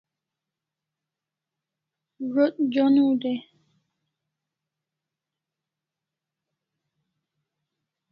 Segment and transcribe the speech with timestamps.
[2.31, 3.39] Zo't joniu dai